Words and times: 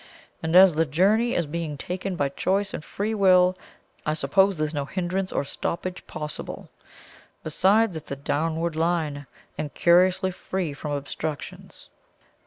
And 0.41 0.55
as 0.55 0.73
the 0.73 0.85
journey 0.87 1.35
is 1.35 1.45
being 1.45 1.77
taken 1.77 2.15
by 2.15 2.29
choice 2.29 2.73
and 2.73 2.83
free 2.83 3.13
will, 3.13 3.55
I 4.03 4.15
suppose 4.15 4.57
there's 4.57 4.73
no 4.73 4.85
hindrance 4.85 5.31
or 5.31 5.43
stoppage 5.43 6.07
possible. 6.07 6.71
Besides, 7.43 7.95
it's 7.95 8.09
a 8.09 8.15
downward 8.15 8.75
line, 8.75 9.27
and 9.59 9.71
curiously 9.75 10.31
free 10.31 10.73
from 10.73 10.93
obstructions." 10.93 11.89